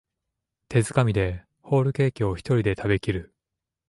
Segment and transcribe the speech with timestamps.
[0.69, 3.35] 手づかみでホールケーキをひとりで食べきる